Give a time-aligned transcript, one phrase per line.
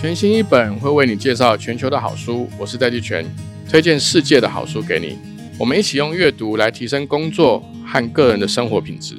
[0.00, 3.22] 全新一本会为你介绍全球的好书，我是戴季全，
[3.68, 5.18] 推荐世界的好书给你。
[5.58, 9.16] 我们一起用阅读来提升工作和个人的生活品质。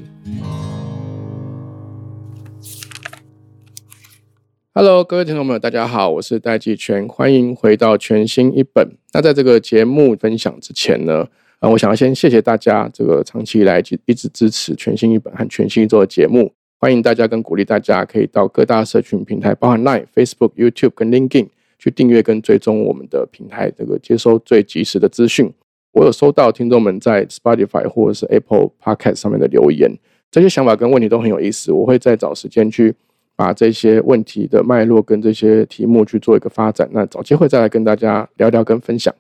[4.74, 8.98] Hello，各位听众朋友，大家好，我是戴季全，欢迎回到全新一本。
[9.14, 11.28] 那在这个节目分享之前呢，
[11.60, 16.52] 啊，我想要先谢谢大家这个长期以来一直支持全新一本和全新一周的节目。
[16.82, 21.48] 欢迎大家跟鼓励大家可以到各大社群平台，包含 Line、Facebook、YouTube 跟 LinkedIn
[21.78, 25.54] 去订阅跟追踪我们的平台，这个接收最及时的资讯。
[25.92, 29.96] 我有收到听众们在 Spotify 或者是 Apple Podcast 上面的留言，
[30.32, 31.72] 这些想法跟问题都很有意思。
[31.72, 32.96] 我会再找时间去
[33.36, 36.90] 把这些问题的脉络跟这些题目去做一个发展。
[36.92, 39.14] 那找机会再来跟大家聊聊跟分享。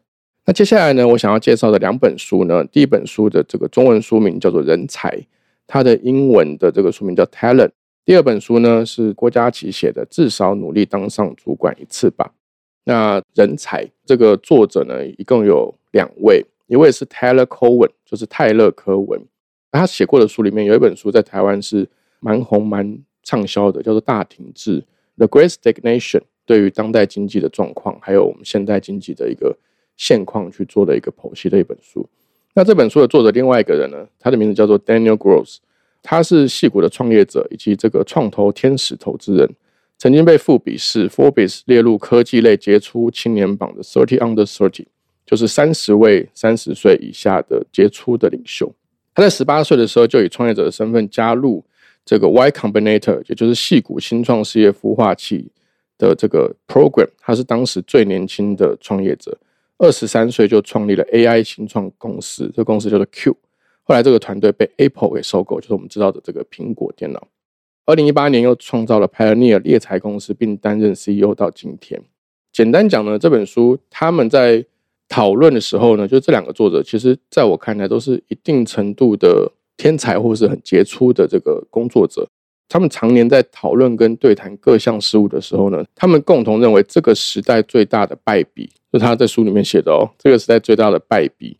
[0.47, 5.09] 那接下来呢，我想要介绍的两本书呢，第一本书的这个中文书名叫做《人才》。
[5.71, 7.71] 它的英文的这个书名叫 Talent。
[8.03, 12.33] 第二本书呢是郭嘉琪写的，至少努力当上主管一次吧。
[12.83, 19.25] 那人才这个作者呢，一共有两位，一位是 Taylor Cohen，就是泰勒科文。
[19.71, 21.87] 他写过的书里面有一本书在台湾是
[22.19, 24.81] 蛮红蛮畅销的，叫做《大停滞》
[25.15, 29.57] The Great Stagnation，对于当代经济的状况，还有我们现代经济的一个
[29.95, 32.09] 现况去做的一个剖析的一本书。
[32.53, 35.57] 那这本书的作者另外一个人呢，他的名字叫做 Daniel Gross，
[36.03, 39.49] 他是戏骨的创业者以及这个创投天使投资人，
[39.97, 44.85] 曾经被富比士 Forbes 列入科技类杰出青年榜的 Thirty Under Thirty，
[45.25, 48.73] 就是三十位三十岁以下的杰出的领袖。
[49.13, 51.63] 他在十八岁的时候就以创业者的身份加入
[52.03, 55.49] 这个 Y Combinator，也就是戏骨新创事业孵化器
[55.97, 59.37] 的这个 program，他是当时最年轻的创业者。
[59.81, 63.35] 二十三岁就创立了 AI 新创公司，这公司叫做 Q。
[63.81, 67.27] 后来这个团队被 Apple 给收购，就是我们知道的这个苹果电脑。
[67.87, 71.99] 二零一八年又创造了 Pioneer 猎才公司，并担任 CEO 到今天。
[72.53, 74.63] 简单讲呢，这本书他们在
[75.09, 82.29] 讨论的时候呢，就这两个作者，其实在我看来都是一定程度的天才，或是很杰出的这个工作者。
[82.71, 88.69] 他们常年在讨论跟对谈各项事务的时候呢，他们共同认为这个时代最大的败笔。
[88.93, 91.57] 是他在书里面写的哦，这个时代最大的败笔，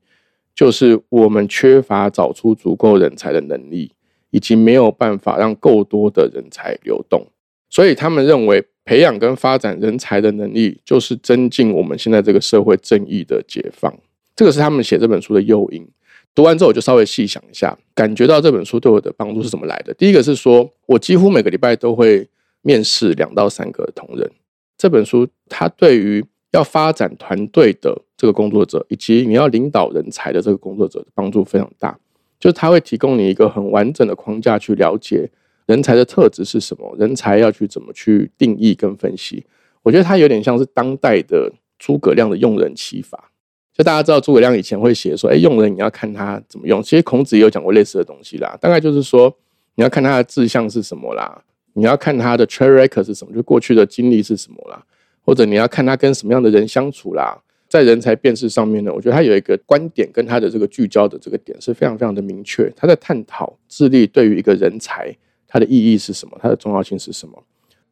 [0.53, 3.89] 就是我们缺乏找出足够人才的能力，
[4.31, 7.25] 以及没有办法让够多的人才流动。
[7.69, 13.93] 所以他们认为，培养跟发展人才的能力，就是增进我们现在这个社会正义的解放。
[14.35, 15.87] 这个是他们写这本书的诱因。
[16.33, 19.93] 读完之后，我就稍微细想一下，感觉到这本书对我的帮助是怎么来的。
[19.93, 22.27] 第一个是说，我几乎每个礼拜都会
[22.61, 24.31] 面试两到三个同仁。
[24.77, 31.97] 这本书它对于要发展团队的这个工作者，以及你要领导人才的这个工作者，帮助非常大。
[32.39, 35.29] 就是它会提供你一个很完整的框架，去了解
[35.67, 39.45] 人才的特质是什么，人才要去怎么去定义跟分析。
[39.83, 43.30] 我觉得它有点像是当代的诸葛亮的用人启法。
[43.73, 46.83] 就大家知道诸葛亮以前会写说，哎，用人你要看他怎么用。
[46.83, 48.57] 其实孔子也有讲过类似的东西啦。
[48.59, 49.33] 大概就是说，
[49.75, 51.41] 你要看他的志向是什么啦，
[51.73, 54.83] 你要看他的 t r a c record 是什么，就过去的经历是什么啦。
[55.23, 57.39] 或者你要看他跟什么样的人相处啦，
[57.69, 62.69] 在人才辨识上面呢，我觉得他有一个观点跟他的这个聚焦的这个点是非常非常的明确。
[62.75, 65.15] 他在探讨智力对于一个人才
[65.47, 67.41] 它的意义是什么，它的重要性是什么。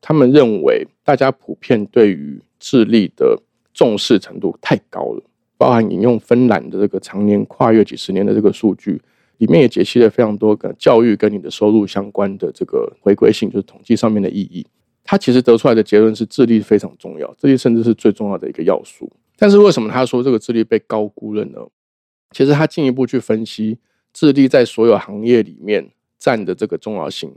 [0.01, 3.37] 他们认为大家普遍对于智力的
[3.73, 5.21] 重视程度太高了，
[5.59, 9.01] 包含引用芬兰的这个常年跨越几十年的这个数据，
[9.39, 14.65] 里面也解析了非常多个教育跟你的收入相关的这个回归性，就是统计上面的意义。
[15.03, 19.11] 他其实得出来的结论是智力非常重要，智力甚至是最重要的一个要素。
[19.35, 21.59] 但是为什么他说这个智力被高估了呢？
[22.31, 23.79] 其实他进一步去分析
[24.13, 27.33] 智力在所有行业里面占的这个重要性，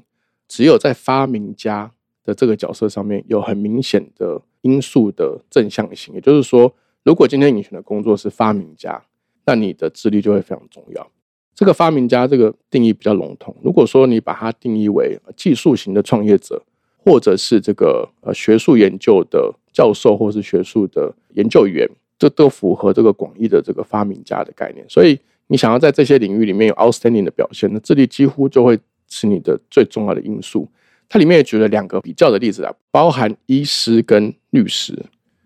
[0.47, 1.91] 只有在发明家
[2.22, 6.15] 的这个角色上面有很明显的因素的正向性。
[6.15, 9.02] 也就是说，如果今天你选的工作是发明家，
[9.44, 11.10] 那你的智力就会非常重要。
[11.54, 16.62] 这个发明家这个定义比较笼统，如果说你把它定义为技术型的创业者。
[17.04, 21.84] 或者是这个呃学术研究的教授，或是学术的研究员，
[22.16, 24.88] 这都符合这个广义的这个发明家的概念。
[24.88, 25.18] 所以
[25.48, 28.78] 你想要在这些领域里面有 outstanding 的表现，那智力几乎就会
[29.09, 30.68] 是你的最重要的因素。
[31.09, 34.97] 它里面也举了两个比较的例子啊，包含医师跟律师。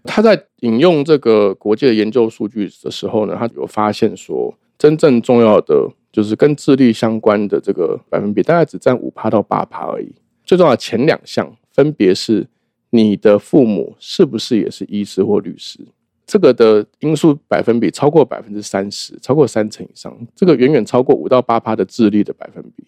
[0.06, 10.14] 他在引用这个国际的研究数据的时候呢，他有发现说，真正重要的就是跟智力相关的这个百分比，大概只占五趴到八趴而已。
[10.44, 12.46] 最重要的前两项分别是
[12.90, 15.80] 你的父母是不是也是医师或律师，
[16.24, 22.84] 这个的因素百分比超过百分之三十，超过三成以上，这个远远超过五到八趴的智力的百分比。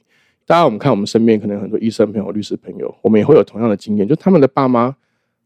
[0.47, 4.97] 大家我们看我们身边可能很多医生朋友、律师朋友，我们也会有同样的经验，就他们的爸妈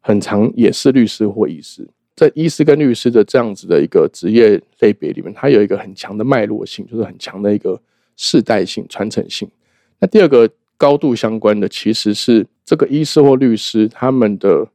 [0.03, 1.89] 很长也是律师或医师。
[2.15, 7.81] 在医师跟律师的这样子的一个职业类别里面，它有一个很强的脉络性，就是很强的一个
[8.17, 9.51] 世代性、传承性。
[9.99, 14.69] 那第二个高度相关的，其实是这个医师或律师他们的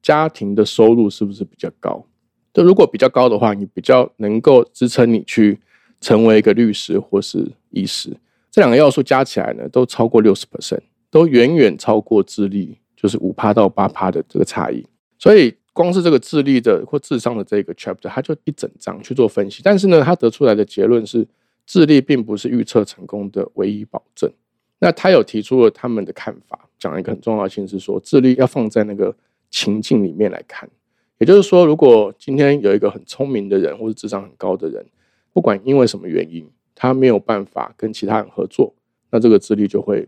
[0.00, 2.06] 家庭的收入是不是比较高？
[2.52, 5.58] 就如果比较高的话，你比较能够支撑你去
[6.00, 8.16] 成为一个律师或是医师。
[8.52, 14.82] 这两个要素加起来呢，都超过六十 percent，都远远超过智力，就是五趴到八趴的这个差异。
[15.18, 15.54] 所以。
[15.74, 19.60] 光是这个智力的或智商的这个 chapter，他就一整章去做分析。
[19.64, 21.26] 但是呢，他得出来的结论是，
[21.66, 24.30] 智力并不是预测成功的唯一保证。
[24.78, 29.12] 那他有提出了他们的看法，讲了一个很重要性是说，智力要放在那个
[29.50, 30.70] 情境里面来看。
[31.18, 34.86] 也就是说，如果今天有一个很聪明的人或者智商很高的人，
[35.32, 38.72] 不管因为什么原因，他没有办法跟其他人合作，
[39.10, 40.06] 那这个智力就会。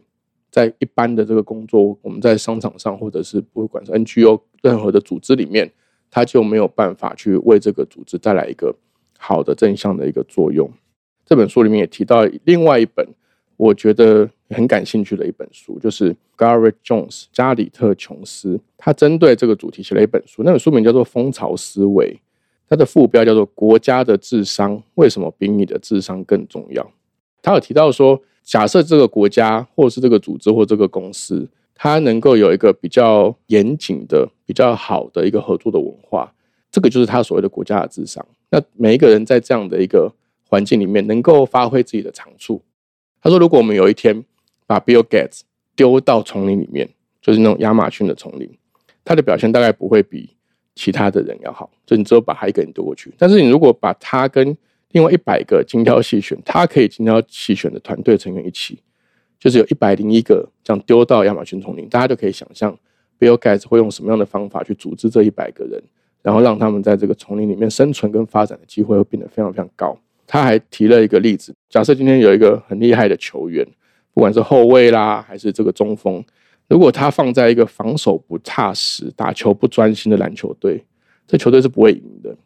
[0.57, 5.71] 在一般的这个工作，我们在商场上，或者是不管是 NGO 任何的组织里面，
[6.11, 8.75] 他就没有办法去为这个组织带来一个
[9.19, 10.73] 好的正向的一个作用。
[11.27, 13.07] 这本书里面也提到另外一本
[13.59, 22.15] 我觉得很感兴趣的一本书，就是 Garrett Jones 加里特琼斯，他针对这个主题写了一本书，那本书名叫做《蜂巢思维》，
[22.67, 26.83] 它的副标叫做《国家的智商为什么比你的智商更重要》。
[27.43, 28.19] 他有提到说。
[28.47, 36.33] 假设这个国家，或是这个组织，或这个公司，它能够有一个比较严谨的、比较好的一个合作的文化，
[36.71, 38.25] 这个就是他所谓的国家的智商。
[38.51, 40.13] 那每一个人在这样的一个
[40.49, 42.63] 环境里面，能够发挥自己的长处。
[43.21, 44.25] 他说，如果我们有一天
[44.65, 45.41] 把 Bill Gates
[45.75, 46.89] 丢到丛林里面，
[47.21, 48.49] 就是那种亚马逊的丛林，
[49.05, 50.31] 他的表现大概不会比
[50.77, 51.69] 其他的人要好。
[51.85, 54.57] 就你只有把他一个人丢过去，但是你如果把他跟
[54.93, 58.79] 另外一百个精挑细选，他可以精挑细选的团队成员一起，
[59.39, 62.77] 就是有一百零一个这样丢到亚马逊丛林，大家就可以想象
[63.19, 65.83] ，Bill Gates 会用什么样的方法去组织这一百个人，
[66.23, 69.99] 然后让他们在这个丛林里面生存跟发展的机会会变得非常非常高。
[70.27, 73.67] 他还提了一个例子，假设今天有一个很厉害的球员，
[74.15, 76.25] 不管是后卫啦还是这个中锋，
[76.69, 80.85] 如果他放在一个防守不踏实、打球不专心的篮球队，
[81.27, 82.37] 这球队是不会赢的。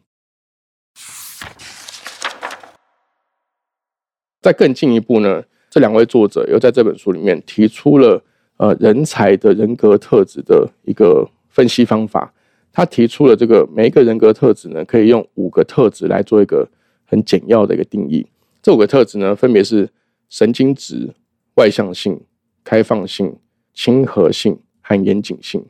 [4.41, 8.21] 再更进一步呢，这两位作者又在这本书里面提出了
[8.57, 12.33] 呃人才的人格特质的一个分析方法。
[12.73, 16.67] 他提出了这个每一个人格特质呢，可以用五个特质来做一个
[17.05, 18.25] 很简要的一个定义。
[18.61, 19.89] 这五个特质呢，分别是
[20.29, 21.13] 神经质、
[21.55, 22.19] 外向性、
[22.63, 23.35] 开放性、
[23.73, 25.61] 亲和性和严谨性。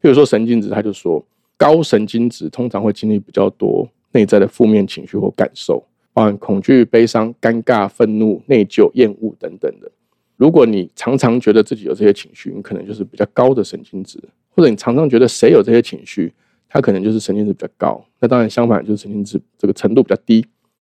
[0.00, 1.22] 比如说神经质，他就说
[1.58, 5.84] 高神经质通常会经历比较多内在的负面情绪或感受。
[6.16, 9.92] 包含恐惧、悲伤、尴尬、愤怒、内疚、厌恶等等的。
[10.36, 14.18] 如果你常常觉得自己有这些情绪，你可能就是比较高的神经质；
[14.48, 16.32] 或者你常常觉得谁有这些情绪，
[16.70, 18.02] 他可能就是神经质比较高。
[18.18, 20.42] 那当然相反，就是神经质这个程度比较低。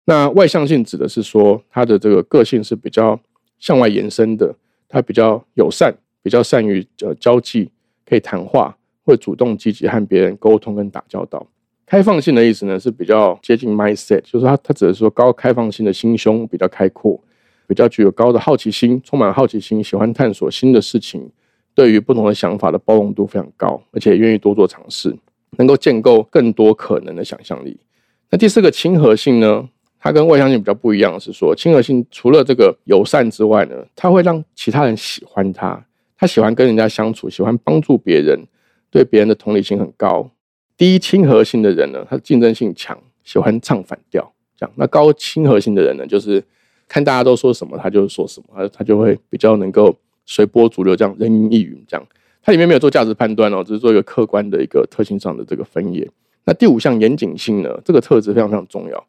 [0.04, 3.18] 那外向性指的是说，他的这个个性是比较
[3.58, 4.54] 向外延伸的，
[4.86, 7.70] 他比较友善，比较善于呃交际，
[8.04, 11.46] 可以谈话，会主动积极和别人沟通跟打交道。
[11.86, 17.20] 开放性的意思呢，是比较接近 mindset，就是他他只是说高开放性的心胸比较开阔，
[17.66, 21.30] 比较具有高的好奇心，充满好奇心，喜欢探索新的事情，
[21.74, 25.14] 对于不同的想法的包容度非常高，而且愿意多做尝试，
[25.58, 27.78] 能够建构更多可能的想象力。
[28.30, 29.68] 那第四个亲和性呢，
[30.00, 35.84] 它跟外向性比较不一样，是说亲和性除了这个友善之外呢，它会让其他人喜欢他，
[36.16, 38.40] 他喜欢跟人家相处，喜欢帮助别人，
[38.90, 40.30] 对别人的同理心很高。
[40.76, 44.72] 低亲和性的人呢，他竞争性强，喜欢唱反调，这样。
[44.76, 46.42] 那高亲和性的人呢，就是
[46.88, 52.06] 看大家都说什么，他就说什么，他他就会比较能够随波逐流，这样人云亦云，这样。
[52.42, 56.06] 它里面没有做价值判断哦，只是做一个客观的一个特性上的这个分野。
[56.44, 59.06] 那第五项严谨性呢，这个特质非常非常重要。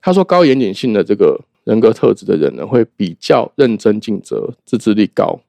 [0.00, 5.40] 他说高严谨性的这个人格特质的人呢，会比较认真尽责，自制力高，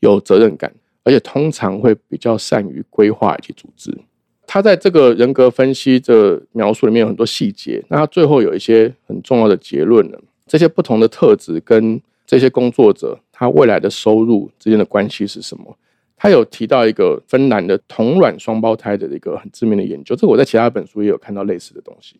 [0.00, 0.70] 有责任感，
[1.02, 3.96] 而且通常会比较善于规划以及组织。
[4.46, 10.18] 他在这个人格分析的描述里面有很多细节，那他最后有一些很重要的结论呢。
[10.46, 15.76] 这些不同的特质跟这些工作者他未来的收入之间的关系是什么？
[16.16, 22.16] 他有提到一个芬兰的同卵双胞胎的一个很知名的研究，这个我在其他本书也有看到类似的东西。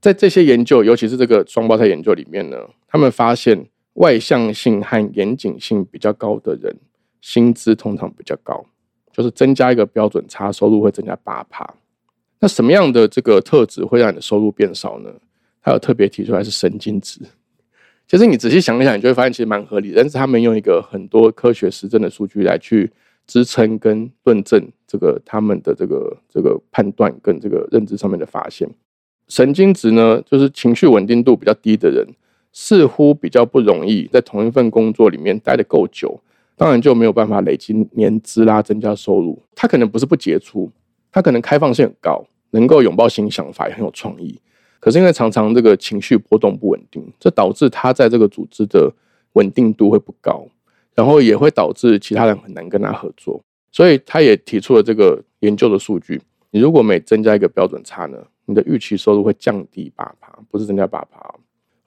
[0.00, 2.56] 在这些研究，尤其是这个双胞胎研究里面呢，
[2.88, 6.74] 他们发现外向性和严谨性比较高的人，
[7.20, 8.64] 薪资通常比较高。
[9.12, 11.74] 就是增加一个标准差，收入会增加八趴。
[12.40, 15.10] 那什么样的这个特质会让你的收入变少呢？
[15.62, 17.20] 他有特别提出来是神经质。
[18.08, 19.92] 其实你仔细想一想，你就会发现其实蛮合理。
[19.94, 22.90] 但是他们用一个很多科学实证的数据来去
[23.26, 28.68] 支撑跟论证这个他们的这个这个判断跟这个认知上面的发现。
[29.28, 32.06] 神经质呢，就是情绪稳定度比较低的人，
[32.52, 36.20] 似乎比较不容易在同一份工作里面待得够久，
[36.62, 39.36] 当然就没有办法累积年资啦，增加收入。
[39.52, 40.70] 他可能不是不杰出，
[41.10, 44.40] 他可能开放性很高，能够拥抱新想法，也很有创意。
[44.78, 48.92] 可是因为常常这个情绪波动不稳定，这导致他在这个组织的
[49.32, 50.46] 稳定度会不高，
[50.94, 53.42] 然后也会导致其他人很难跟他合作。
[53.72, 58.18] 所以他也提出了这个研究的数据：你如果每增加一个标准差呢？
[58.44, 61.34] 你的预期收入会降低八趴，不是增加八趴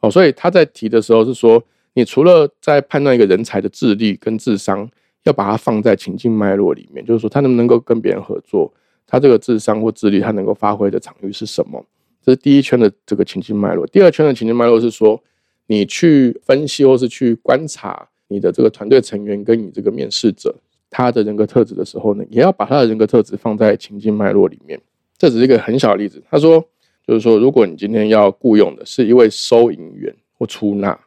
[0.02, 0.12] 哦。
[0.12, 1.64] 所以他在提的时候是说，
[1.96, 4.88] 你除了在判断一个人才的智力跟智商，
[5.24, 8.72] 要把它放在情境脉络里面，就是说他能不能够跟别人合作，
[9.08, 11.84] 他这个智商或智力他能够发挥的场域是什么？
[12.22, 13.88] 这是第一圈的这个情境脉络。
[13.88, 15.20] 第二圈的情境脉络是说，
[15.68, 20.54] 你去分析或是去观察你的这个团队成员跟你这个面试者
[20.90, 24.80] 他的人格特质的时候呢，也要把他的人格特质放在情境脉络里面。
[25.18, 26.22] 这只是一个很小的例子。
[26.30, 26.64] 他说，
[27.08, 31.00] 就是说，如果你今天要雇佣的是一位收银员或出纳，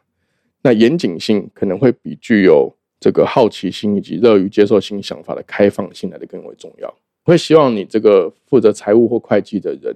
[0.61, 6.93] 那严谨性可能会比具有这个好奇心以及乐于接受新想法的开放性来的更为重要。
[7.23, 9.95] 会希望你这个负责财务或会计的人，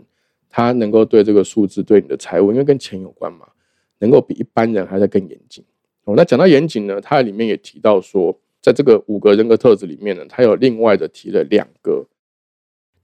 [0.50, 3.48] 他能够对这个数字、对你的财务，因为跟钱有关嘛，
[4.00, 5.64] 能够比一般人还在更严谨。
[6.06, 12.06] 哦，那讲到严谨呢，它里面也提到说，在这个五个人格特质里面呢，它有另外的提了两个。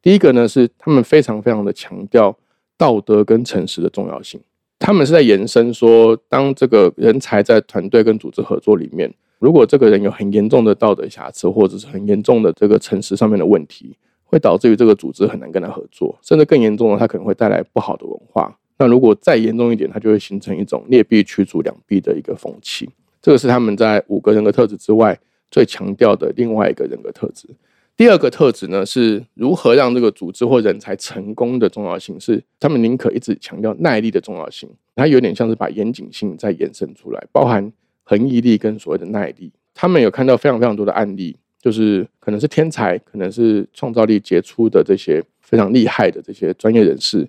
[0.02, 2.38] 第一个呢是他们非常非常的强调
[2.78, 4.40] 道德跟诚实的重要性。
[4.80, 18.58] 他们是在延伸说，当这个人才在团队跟组织合作里面，如果这个人有很严重的道德瑕疵，或者是很严重的这个诚实上面的问题，会导致于这个组织很难跟他合作，甚至更严重的，他可能会带来不好的文化。
[18.78, 22.90] 那如果再严重一点，它就会形成一种劣币驱逐良币的一个风气。
[23.22, 25.20] 这个是他们在五个人格特质之外
[25.52, 27.50] 最强调的另外一个人格特质。
[28.00, 34.70] 第二个特质呢，是如何让这个组织或人才成功的重要性，是他们宁可一直强调耐力的重要性。
[34.96, 37.70] 它有点像是把严谨性再延伸出来，包含
[38.04, 39.52] 恒毅力跟所谓的耐力。
[39.74, 47.28] 他们有看到非常非常多的案例，就是可能是天才，可能是创造力杰出的这些非常厉害的这些专业人士，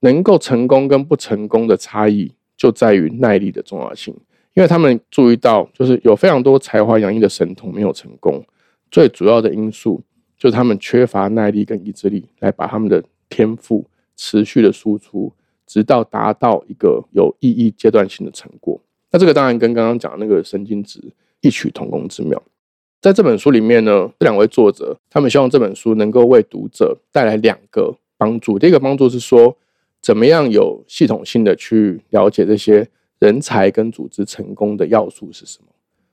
[0.00, 4.16] 能够成功跟不成功的差异就在于耐力的重要性。
[4.54, 8.42] 因为他们注意到，就是有非常多才华洋溢的神童没有成功。
[8.90, 10.02] 最主要的因素
[10.36, 13.84] 就是他们缺乏耐力跟意志力，来把他们的天赋
[14.16, 15.32] 持续的输出，
[15.66, 18.80] 直到达到一个有意义阶段性的成果。
[19.10, 21.00] 那这个当然跟刚刚讲的那个神经质
[21.40, 22.42] 异曲同工之妙。
[23.00, 28.58] 在这本书里面呢，这两位作者他们希望这本书能够为读者带来两个帮助。
[28.58, 29.56] 第一个帮助是说，
[30.00, 35.66] 怎么样有系统性的去了解这些人才跟组织成功的要素是什么。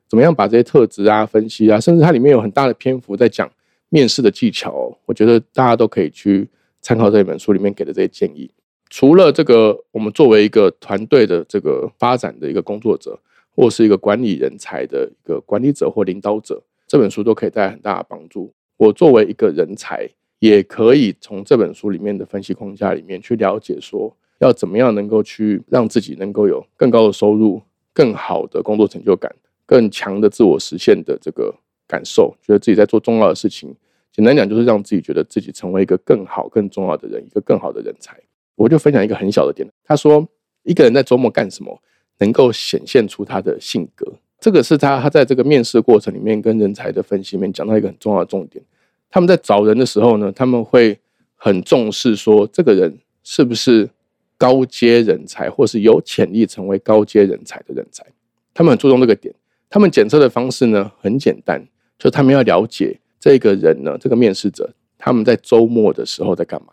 [0.08, 3.50] 怎么样把这些特质啊分析啊，甚至它里面有很大的篇幅在讲
[3.90, 6.48] 面试的技巧，我觉得大家都可以去
[6.82, 8.50] 参考这本书里面给的这些建议。
[8.90, 13.20] 除了这个，我们作为一个团队的这个发展的一个工作者，
[13.56, 18.54] 或是一个管理人才的一个管理者或领导者，这本书都可以带来很大的帮助。
[18.78, 20.08] 我作为一个人才，
[20.40, 29.34] 也可以从这本书里面的分析框架里面去了解，说要怎么样能够去让自己能够有更高的收入、更好的工作成就感。
[29.66, 31.54] 更强的自我实现的这个
[31.88, 33.76] 感受，觉得自己在做重要的事情。
[34.12, 38.18] 简单讲，就是让自己觉得自己成为一个更好、更重要的人，一个更好的人才。
[38.56, 40.26] 我就分享一个很小的点，他说，
[40.64, 41.78] 一个人在周末干什么，
[42.20, 44.14] 能够显现出他的性格。
[44.40, 48.64] 这个是他他在这个面试过程里面跟人才的分析里面讲到一个很重要的重点。
[49.10, 50.98] 他们在找人的时候呢，他们会
[51.36, 53.90] 很重视说，这个人是不是
[54.38, 58.06] 高阶人才，或是有潜力成为高阶人才的人才。
[58.54, 59.34] 他们很注重这个点。
[59.76, 61.62] 他们检测的方式呢很简单，
[62.00, 66.68] 就他们要了解这个人呢，这个面试者他们在周末的时候在干嘛。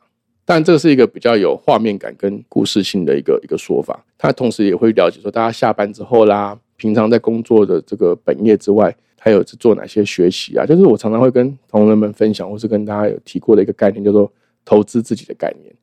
[0.44, 4.04] 但这是一个比较有画面感跟故事性的一个一个说法。
[4.16, 10.64] 他同时也会了解说，大家下班之后啦，平常在工作的这个本业之外，还有做哪些学习啊？
[10.64, 14.32] 就是我常常会跟同仁们分享，或是跟大家有提过的一个概念，叫做
[14.64, 15.74] 投资自己的概念。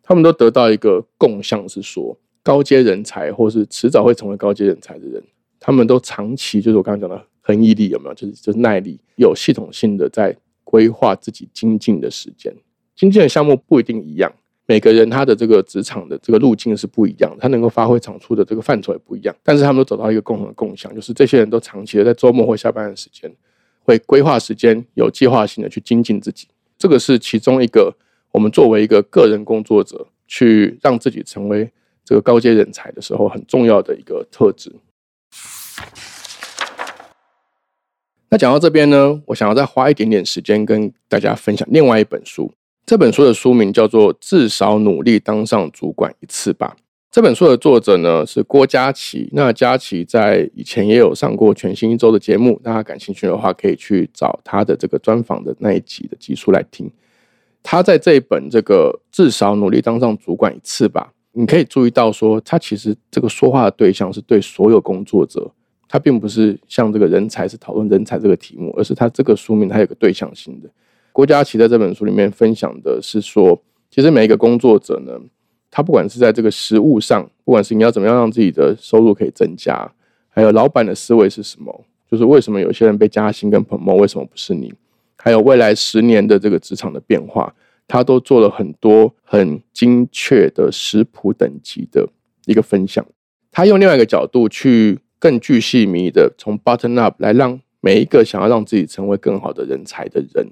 [0.00, 5.20] 他们都得到一个共向，是说高阶人才，或是迟早会成为高阶人才的人。
[5.60, 8.14] 他们都长期就是我刚刚讲的恒毅力有没有？
[8.14, 12.54] 就是就是耐力，有系统性的在规划自己精进的时间。
[12.94, 14.32] 精进的项目不一定一样，
[14.66, 19.34] 每个人他的这个职场的这个路径是不一样，他能够发挥长处的这个范畴也不一样。
[19.42, 23.32] 但是他们都走到一个共同的共享，就是这些人都长期的在周末或下班的时间，
[23.82, 26.48] 会规划时间，有计划性的去精进自己。
[26.76, 27.94] 这个是其中一个
[28.32, 31.70] 我们作为一个个人工作者，去让自己成为
[32.04, 34.70] 这个高阶人才的时候，很重要的一个特质。
[38.30, 42.52] 那讲到这边呢，我想要再花一点点时间跟大家分享另外一本书。
[42.84, 46.76] 这本书的书名叫做《至少努力当上主管一次吧》。
[47.10, 49.30] 这本书的作者呢是郭佳琪。
[49.32, 56.90] 那佳琪在以前也有上过全新一周的节目，大家感兴趣的话可以去找他的这个专访的那一集的集数来听。
[57.62, 65.48] 他在这一本这个至少努力当上主管一次吧，你可以注意到说，他其实这个说话的对象是对所有工作者，
[65.86, 70.68] 他并不是像这个人才是讨论人才这个题目，而是他这个书名它有个对象性的。
[71.12, 73.56] 郭佳琪在这本书里面分享的是说，
[73.88, 75.12] 其实每一个工作者呢，
[75.70, 79.88] 他不管是在这个实物上，不管是你要怎么样让自己的收入可以增加，
[80.28, 84.74] 还有老板的思维是什么，就是为什么有些人被加薪跟膨胀为什么不是你？
[85.16, 87.54] 还有未来十年的这个职场的变化，
[87.88, 92.08] 他都做了很多很精确的食谱等级的
[92.46, 93.04] 一个分享。
[93.50, 100.46] 他用另外一个角度去更具细迷的从 button up 来让每一个想要让自己成为更好的人才的人。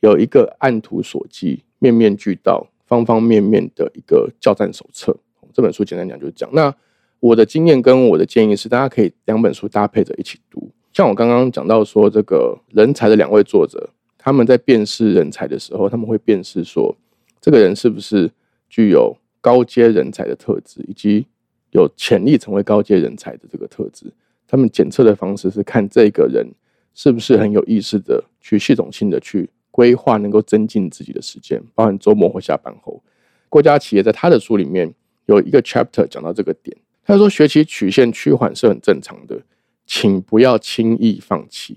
[0.00, 5.16] 有一个按图索骥、面面俱到、方方面面的一个教战手册。
[5.54, 6.50] 这本书简单讲就是讲。
[6.52, 6.74] 那
[7.20, 10.70] 我的经验跟我的建议是，大家可以两本书搭配着一起读。
[10.92, 13.88] 像我刚刚讲到说，这个人才的两位作者，
[14.24, 16.96] 他们在辨识人才的时候，他们会辨识说，
[17.42, 18.30] 这个人是不是
[18.70, 21.26] 具有高阶人才的特质，以及
[21.72, 24.10] 有潜力成为高阶人才的这个特质。
[24.46, 26.46] 他们检测的方式是看这个人
[26.94, 29.50] 是不是很有意识的去系统性的去。
[29.70, 33.02] 规划能够增进自己的时间，包含周末或下班后。
[33.48, 34.94] 国家企业在他的书里面
[35.26, 39.42] 有一个 chapter 讲到这个点，他说学习曲线趋缓是很正常的，
[39.84, 41.76] 请不要轻易放弃。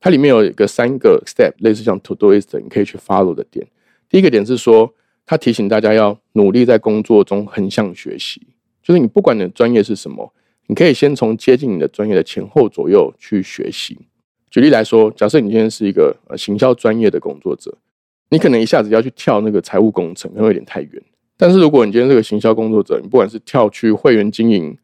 [0.00, 3.66] 它里面有一个三个 step，类似像 to do list，你可以去 follow 的点。
[4.08, 8.46] 第一个点是说，他提醒大家要努力在工作中横向学习，
[8.82, 10.32] 就是你不管你的专业是什么，
[10.68, 13.98] 你可以先从接近你的专业的前后左右去学习。
[14.48, 17.76] 举例来说，假设你今天是一个呃行销专业的工作者，
[18.30, 21.02] 你可能一下子要去跳那个财务工程，可能有点太远。
[21.36, 24.78] 但是如果你今天是个行销工作者，你不管是跳去会员经营，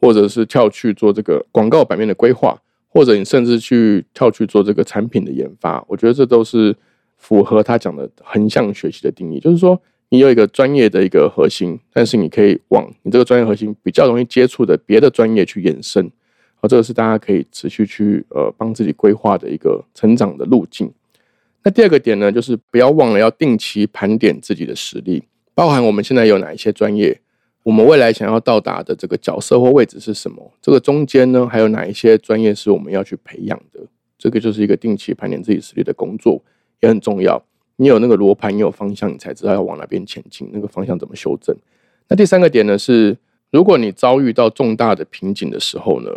[0.00, 2.60] 或者是跳去做这个广告版面的规划，
[2.94, 6.74] 或者你甚至去跳去做这个产品的研发，我觉得这都是
[7.18, 9.40] 符合他讲的横向学习的定义。
[9.40, 9.78] 就是说，
[10.10, 16.08] 你有一个专业的一个核心，但是你可以往你这个专业核心比较容易接触的别的专业去延伸。
[16.68, 20.90] 这个是大家可以持续去呃帮自己规划的一个成长的路径。
[21.62, 27.20] 那第二个点呢，就是不要忘了要定期盘点自己的实力，包含我们现在有哪一些专业，
[27.64, 30.52] 我们未来想要到达的这个角色或位置是什么？
[30.62, 33.80] 这个中间呢，还有哪一些专业是我们要去培养的？
[34.16, 36.40] 这个就是一个定期盘点自己实力的工作，
[36.80, 37.42] 也很重要。
[37.76, 41.56] 你有那个罗盘，你有方向，你才知道要往哪边前进，那个方向怎么修正。
[42.08, 43.18] 那第三个点呢，是
[43.50, 46.10] 如果你遭遇到重大的瓶颈的时候呢？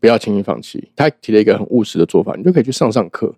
[0.00, 0.92] 不要轻易放弃。
[0.94, 3.34] 他提了一个很务实的做法，你就可以去上上课，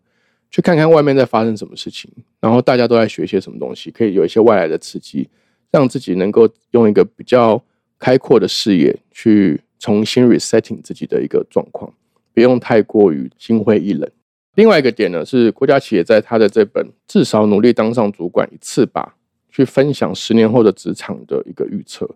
[0.51, 5.27] 去看看外面在发生什么事情，然后大家都在学些什么东西，可以有一些外来的刺激，
[5.71, 7.63] 让自己能够用一个比较
[7.99, 11.93] 开阔的视野去重新 resetting 自己的一个状况，
[12.35, 14.11] 不用太过于心灰意冷。
[14.57, 19.15] 另外一个点呢，是国家企业在他的这本至少努力当上主管一次吧，
[19.51, 22.09] 去分享十年后的职场的一个预测。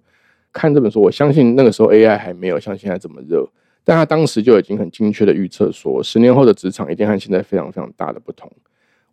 [0.52, 3.48] 看这本书，我相信那个时候 AI 还没有像现在这么热。
[3.86, 8.50] 但他当时就已经很精确的预测说，十年后的职场一定和现在非常非常大的不同。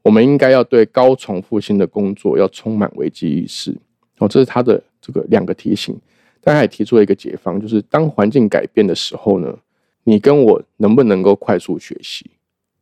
[0.02, 3.76] 我们应该要对高重复性的工作要充满危机意识。
[4.22, 5.96] 哦，这是他的这个两个提醒。
[6.44, 9.56] 但他也提出了一个解方，就是当环境改变的时候呢，
[10.06, 12.26] 你跟我能不能够快速学习？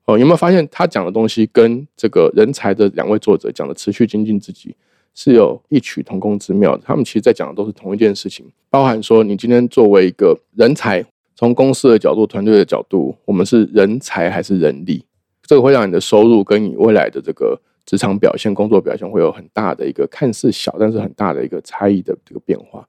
[0.06, 4.76] 哦，有没有发现他讲的东西跟这个人才的两位作者讲的持续精进自己
[5.14, 6.84] 是有异曲同工之妙的？
[6.86, 11.06] 他们其实在讲的都是同一件事情，包含说你今天作为一个人才。
[11.36, 15.06] 从公司的角度、团队的角度，我们是人才还是人力？
[15.44, 17.58] 这个会让你的收入跟你未来的这个
[17.90, 22.88] 职场表现、工作表现会有很大的一个看似小，但是很大的一个差异的这个变化。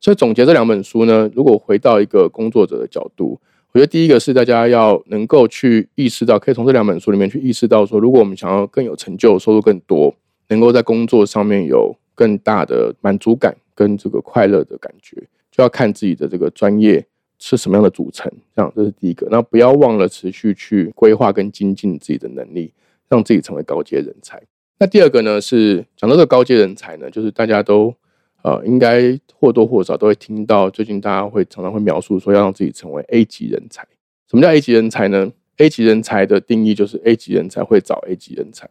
[0.00, 3.38] 所以总结这两本书呢，如果回到一个工作者的角度，
[3.72, 10.14] 我觉得第一个是大家要能够去意识到，可以从这两本书里面去意识到说，如果我们想要更有成就、收入更多，
[10.48, 15.14] 能够在工作上面有更大的满足感跟这个快乐的感觉，
[15.50, 17.04] 就要看自己的这个专业。
[17.40, 18.28] 是什么样的组成？
[18.56, 19.28] 这样这是第一个。
[19.30, 22.72] 那不要忘了持续去规划跟精进自己的能力，
[23.08, 24.42] 让自己成为高阶人才。
[24.78, 27.94] 那第二个呢，是讲到这个高阶人才呢，就是大家都
[28.42, 33.86] 呃应该或多或少都会听到，最近大家会常常会描述说要让自己成为 A 级人才。
[34.30, 38.68] 什么叫 A 级人才呢？A 级人才的定义就是 A 级人才会找 A 级人才。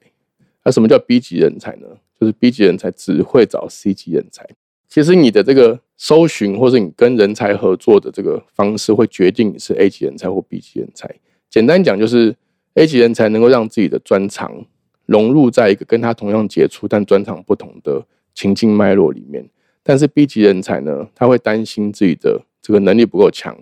[0.63, 1.87] 那什么叫 B 级人才呢？
[2.19, 4.45] 就是 B 级人才只会找 C 级人才。
[4.89, 11.13] 其实你的这个搜寻，或者你跟人才合作的这个方式，会决定你是 A 级人才或 B 级人才。
[11.49, 12.35] 简单讲，就是
[12.77, 14.63] A 级人才能够让自己的专长
[15.07, 19.49] 融入在一个跟他同样杰出但专长不同的情境脉络里面。
[19.81, 23.57] 但是 B 级人才呢，他会担心自己的这个能力不够强，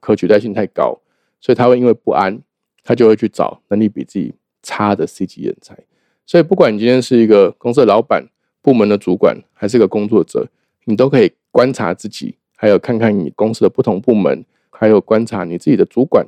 [0.00, 0.98] 可取代性太高，
[1.42, 2.40] 所以他会因为不安，
[2.82, 5.76] 他就会去找能力比自己差的 C 级人才。
[6.24, 8.26] 所以不管你今天是一个公司的老板、
[8.62, 10.48] 部门的主管，还是一个工作者，
[10.86, 16.26] 你都可以观察自己，还有看看你公司的不同部门，还有观察你自己的主管。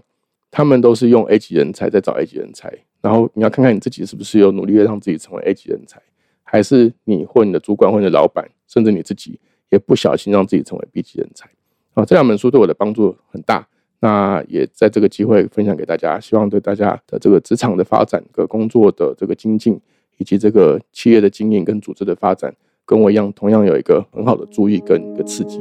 [0.50, 6.00] 他们都是用 A 级人才在找 A 级人才，然后你要看看你自己是不是有努力的让自己成为 A 级人才，
[6.42, 9.38] 还是你或你的主管或你的老板，甚至你自己
[9.70, 11.48] 也不小心让自己成为 B 级人才
[11.94, 12.04] 啊！
[12.04, 13.66] 这两本书对我的帮助很大，
[14.00, 19.80] 那也在这个机会分享给大家，希望对大家的这个职场的发展、和工作的这个精进，
[20.18, 22.54] 以及这个企业的经营跟组织的发展，
[22.84, 25.60] 跟我一样，同样有一个很好的注意跟一个刺激。